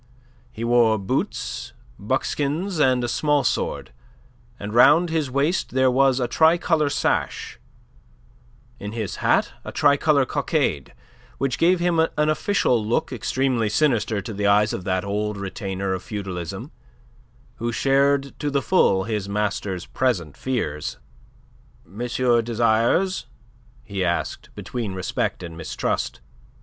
He 0.51 0.63
wore 0.63 0.97
boots, 0.97 1.73
buckskins, 1.99 2.79
and 2.79 3.03
a 3.03 3.07
small 3.07 3.43
sword, 3.43 3.91
and 4.59 4.73
round 4.73 5.11
his 5.11 5.29
waist 5.29 5.69
there 5.75 5.91
was 5.91 6.19
a 6.19 6.27
tricolour 6.27 6.89
sash, 6.89 7.59
in 8.79 8.93
his 8.93 9.17
hat 9.17 9.51
a 9.63 9.71
tricolour 9.71 10.25
cockade, 10.25 10.95
which 11.37 11.59
gave 11.59 11.79
him 11.79 11.99
an 11.99 12.29
official 12.29 12.83
look 12.83 13.13
extremely 13.13 13.69
sinister 13.69 14.23
to 14.23 14.33
the 14.33 14.47
eyes 14.47 14.73
of 14.73 14.85
that 14.85 15.05
old 15.05 15.37
retainer 15.37 15.93
of 15.93 16.01
feudalism, 16.01 16.71
who 17.57 17.71
shared 17.71 18.33
to 18.39 18.49
the 18.49 18.63
full 18.63 19.03
his 19.03 19.29
master's 19.29 19.85
present 19.85 20.35
fears. 20.35 20.97
"Monsieur 21.85 22.41
desires?" 22.41 23.27
he 23.83 24.03
asked, 24.03 24.49
between 24.55 24.95
respect 24.95 25.43
and 25.43 25.55
mistrust. 25.55 26.21